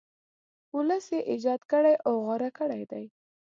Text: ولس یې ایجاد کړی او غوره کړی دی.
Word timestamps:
ولس 0.75 1.05
یې 1.15 1.21
ایجاد 1.31 1.61
کړی 1.71 1.93
او 2.05 2.13
غوره 2.25 2.49
کړی 2.59 2.83
دی. 2.91 3.05